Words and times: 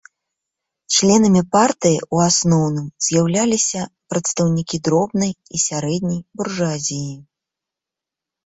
Членамі 0.93 1.41
партыі 1.55 1.97
ў 2.13 2.17
асноўным 2.31 2.87
з'яўляліся 3.07 3.81
прадстаўнікі 4.15 4.77
дробнай 4.89 5.31
і 5.57 5.63
сярэдняй 5.67 6.19
буржуазіі. 6.43 7.13